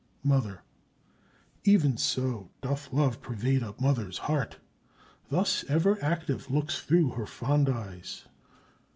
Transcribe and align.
Mother. 0.23 0.63
Even 1.63 1.95
so 1.95 2.49
doth 2.63 2.91
love 2.91 3.21
pervade 3.21 3.61
a 3.61 3.75
mother's 3.79 4.17
heart; 4.17 4.57
Thus, 5.29 5.63
ever 5.67 6.03
active, 6.03 6.49
looks 6.49 6.79
through 6.81 7.11
her 7.11 7.27
fond 7.27 7.69
eyes. 7.69 8.25